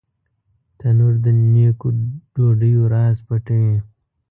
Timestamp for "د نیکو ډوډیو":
1.23-2.81